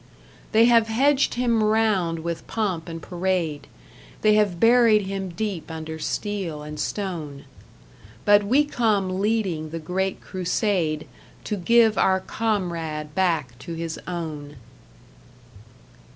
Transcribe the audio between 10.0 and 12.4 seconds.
Crusade To give our